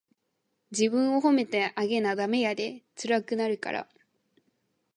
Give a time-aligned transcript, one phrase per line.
[0.71, 3.87] 自分を褒めてあげなダメやで、つらくなるから。